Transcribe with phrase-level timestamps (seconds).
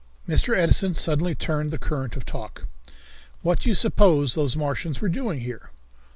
[0.27, 0.57] Mr.
[0.57, 2.65] Edison suddenly turned the current of talk.
[3.43, 5.69] "What do you suppose those Martians were doing here?"